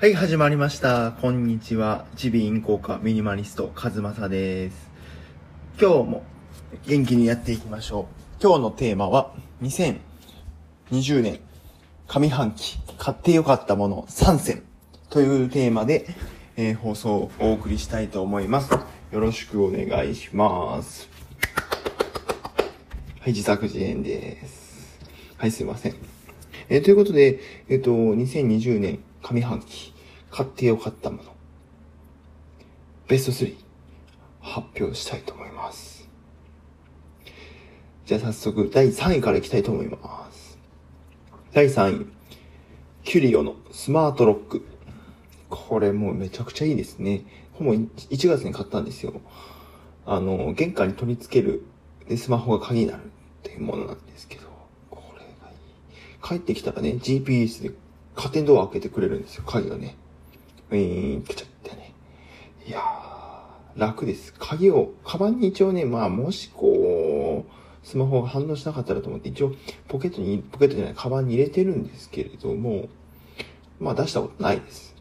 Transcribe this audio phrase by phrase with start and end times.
[0.00, 1.10] はい、始まりました。
[1.10, 2.06] こんにちは。
[2.14, 4.92] チビイン効果ミニマリスト、カズマサです。
[5.76, 6.22] 今日も
[6.86, 8.02] 元気にやっていきましょ
[8.38, 8.40] う。
[8.40, 11.40] 今日のテーマは、2020年
[12.06, 14.62] 上半期買ってよかったもの3選
[15.10, 16.06] というテーマで、
[16.56, 18.70] えー放送をお送りしたいと思います。
[18.70, 21.08] よろしくお願いします。
[23.18, 25.00] はい、自作自演です。
[25.38, 25.96] はい、すいません。
[26.68, 29.92] えーということで、えっ、と、2020年上半期、
[30.30, 31.34] 買ってよかったもの、
[33.08, 33.56] ベスト3、
[34.40, 36.08] 発表したいと思います。
[38.06, 40.58] じゃあ早速、第3位からいきたいと思います。
[41.52, 42.06] 第3位、
[43.04, 44.66] キュリオのスマートロック。
[45.50, 47.24] これもうめちゃくちゃいいですね。
[47.52, 47.88] ほぼ1
[48.28, 49.20] 月に買ったんですよ。
[50.06, 51.64] あの、玄関に取り付ける、
[52.06, 53.08] で、スマホが鍵になるっ
[53.42, 54.46] ていうものなんですけど、
[54.90, 55.58] これがいい。
[56.22, 57.72] 帰ってきたらね、GPS で
[58.18, 59.96] カーテンドア開けてくれるんですよ、鍵がね。
[60.70, 61.94] ウィーン、カチャってね。
[62.66, 64.34] いやー、楽です。
[64.36, 69.52] 鍵を、カバンに一応ね、まあ、もしこう、スマホが反応しなかったらと思って、一応、
[69.86, 72.88] ポケットに、ポケットじゃない、カバンに入れてるんですけれども、
[73.78, 74.96] まあ、出したことないです。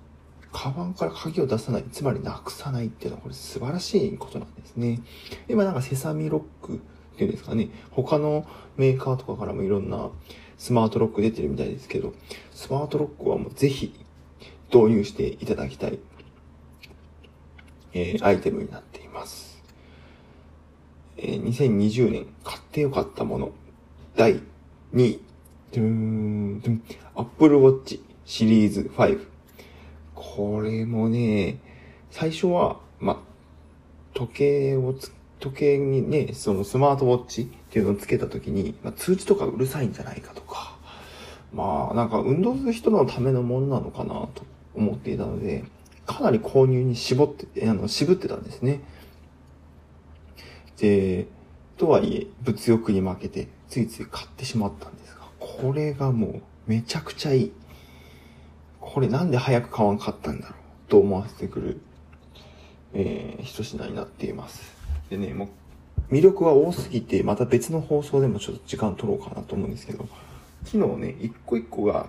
[0.52, 5.02] カバンから鍵を出さない、つまりなくさないっていうのはこれ素晴らしいことなんですね。
[5.50, 6.82] 今なんかセサミロック
[7.18, 8.46] っていうんですかね、他の
[8.78, 10.12] メーカーとかからもいろんな
[10.60, 12.14] スマートロック出てるみたいですけど、
[12.54, 13.92] スマートロックはもうぜひ
[14.72, 15.98] 導入していただきたい、
[17.94, 19.64] えーアイテムになっています。
[21.18, 23.52] えー2020年買ってよかったもの、
[24.16, 24.36] 第
[24.94, 25.20] 2位、
[25.72, 26.82] ドゥーンドゥン
[27.16, 29.26] Apple Watch シリーズ5。
[30.14, 31.58] これもね、
[32.12, 33.20] 最初は、ま、
[34.14, 40.76] 時計をつ、時計にね、そのスマートウォッチっていうのをつけた時に、まあ、通知とかうるさいんじゃないかとか、
[41.54, 45.64] まあ、なんか運動する人のためのものなのかなと思っていたので、
[46.06, 48.82] かなり購入に絞って、あの、渋ってたんですね。
[50.78, 51.28] で、
[51.78, 57.52] とはいえ、物欲に負けて、ついつい買ってしまったんですが、これがもう、めちゃくちゃいい。
[58.80, 61.82] これなんで早く買わんかったんだろうと思わせてくる、
[62.94, 64.76] えー、一品になっています。
[65.10, 65.50] でね、も
[66.10, 70.08] う、魅力は多すぎて、また別の放送でもちょっと時間取ろうかなと思うんですけど、
[70.64, 72.08] 昨日ね、一個一個が、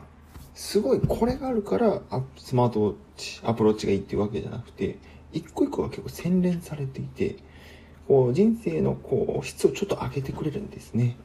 [0.54, 2.02] すごいこれがあるから、
[2.36, 4.98] スマートウォッチ、アプローチがいいっていうわけじゃなくて、
[5.32, 7.36] 一個一個が結構洗練されていて、
[8.06, 11.16] こう、人生のこう、質をちょっと上げてくれるんですね。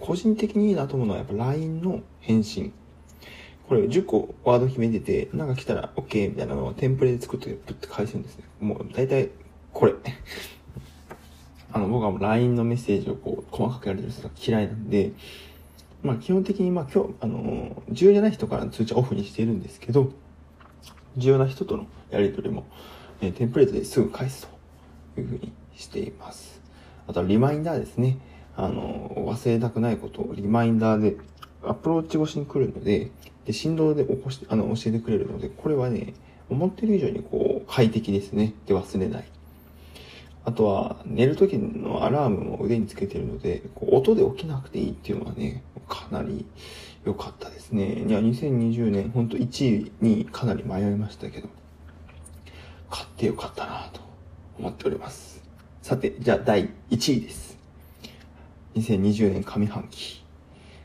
[0.00, 2.72] 個人的にいいなと思うのはやっぱ LINE の返信。
[3.68, 8.44] これ10個ワード決めてて、なんか来たら OK みたいなのをテンプレで作ってプッて返すんですね。
[8.60, 9.30] もう大体
[9.72, 9.94] これ。
[11.74, 15.12] あの、僕は LINE のメッセージをこう、細かくやる人が嫌いなんで、
[16.04, 20.12] まあ基本的にまあ今日、あの、重要じゃない人からの通知はオフにしているんですけど、
[21.16, 22.64] 重要な人とのやりとりも、
[23.20, 24.48] えーテンプレートですぐ返す
[25.16, 26.60] というふうにしています。
[27.08, 28.18] あとはリマインダーですね。
[28.56, 31.16] あの、忘れたくないことをリマインダーで
[31.64, 33.10] アプローチ越しに来るので、
[33.46, 36.14] で、振動で起こして、あの、教えてくれるので、これはね、
[36.48, 38.54] 思ってる以上にこう、快適ですね。
[38.66, 39.33] で、忘れない。
[40.46, 46.44] あとは、寝る時のアラームも腕につけてるので、こう音で起きなくていいっていうのはね、かなり
[47.04, 48.04] 良かったですね。
[48.06, 51.48] いや、2020年、ほんと1位にかなり迷いましたけど、
[52.90, 54.00] 買ってよかったなと
[54.58, 55.42] 思っております。
[55.80, 57.58] さて、じゃあ第1位です。
[58.74, 60.24] 2020年上半期、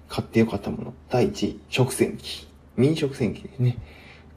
[0.07, 2.47] 買ってよかったもの、第1位、食洗機。
[2.77, 3.77] ミニ食洗機ですね。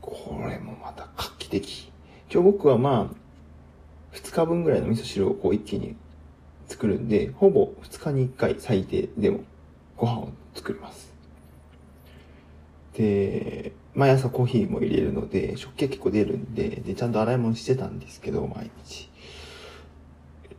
[0.00, 1.92] これもまた画期的。
[2.28, 3.21] 一応僕はまあ、
[4.12, 5.96] 2日分ぐらいの味噌汁をこう一気に
[6.66, 9.40] 作るんで、ほぼ2日に1回最低でも
[9.96, 11.12] ご飯を作ります。
[12.94, 19.10] で、毎朝コーヒーも入れるので、食器は結構出るんで、で、ちゃんと洗い物してたんですけど、毎日。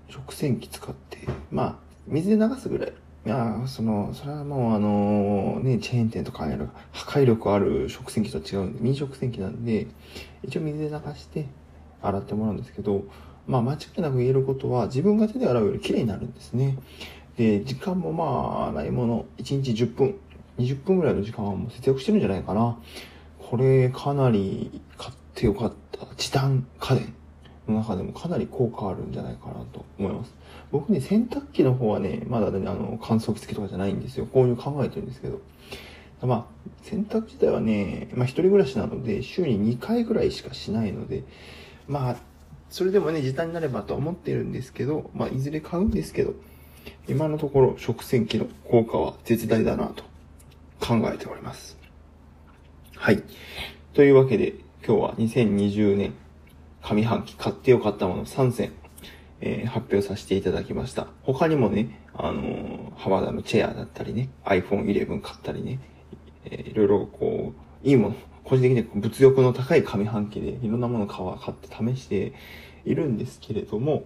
[0.09, 1.19] 食洗機使って、
[1.51, 1.75] まあ、
[2.07, 2.93] 水で流すぐらい。
[3.25, 9.87] いやその、それはもうあのね、チェーン店とかある破壊力ある食洗機とは違うんで、ミニ食洗機なんで、
[10.43, 11.47] 一応水で流して
[12.01, 13.05] 洗ってもらうんですけど、
[13.47, 16.77] まあ間違いなく言えることは、自分が手で洗うより綺麗になるんですね。
[17.37, 18.25] で、時間もま
[18.65, 20.19] あ、洗い物、1日10分、
[20.59, 22.77] 20分ぐらいの時間はもう節約してるんじゃないかな。
[23.39, 26.05] これ、かなり買ってよかった。
[26.15, 27.13] 時短家電
[27.67, 30.35] の中でもかなり効果あるんじゃないかなと思います。
[30.71, 34.27] 僕ね、洗濯機の方はね、まだね、あの、乾燥機付きとかじゃないんですよ。
[34.27, 35.41] 購入考えてるんですけど。
[36.21, 36.45] まあ、
[36.83, 41.23] 洗濯自体はね、まあ一人暮らしなので、週に2回ぐらいしかしないので、
[41.87, 42.15] まあ、
[42.73, 46.33] それでもね、時短になればと思ってるんですけど、まあ、いずれ買うんですけど、
[47.07, 50.03] 今のところ食洗機の効果は絶大だなと
[50.79, 51.77] 考えております。
[52.95, 53.21] はい。
[53.93, 56.15] というわけで、今日は2020年
[56.81, 58.71] 上半期買ってよかったもの3選、
[59.41, 61.05] えー、発表させていただきました。
[61.21, 65.79] 他にもね、あのー、ハワダのチェアだったりね、iPhone 11買ったりね、
[66.45, 67.53] えー、いろいろこ
[67.83, 71.07] う、いいもの、個人的に物欲の高い上半期でいろんなものを
[71.37, 72.33] 買って試して
[72.85, 74.03] いるんですけれども、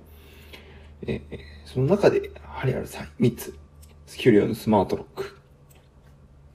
[1.03, 3.57] えー、その中で、ハリアルさん3つ、
[4.05, 5.37] スキュリオのスマートロック、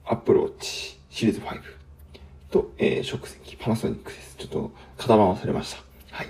[0.05, 1.61] アップルウォッチシリーズ5
[2.51, 4.35] と、えー、食洗機、パナソニックです。
[4.37, 5.83] ちょっと、型番忘れました。
[6.11, 6.27] はい。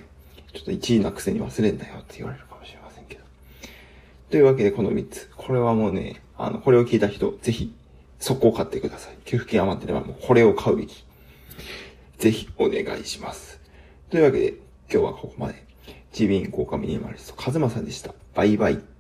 [0.54, 3.22] ちょっと1位なくせに忘れんなよって言われるかもしれませんけど。
[4.30, 5.30] というわけで、この3つ。
[5.36, 7.74] これはもうね、あの、これを聞いた人、ぜひ、
[8.20, 9.18] 速攻買ってください。
[9.26, 11.04] 給付金余ってればもうこれを買うべき。
[12.18, 13.60] ぜひ、お願いします。
[14.10, 14.50] というわけで、
[14.92, 15.64] 今日はここまで。
[16.12, 18.14] ジビン効果ミニマリスト、カズマさんでした。
[18.36, 18.93] バイバイ。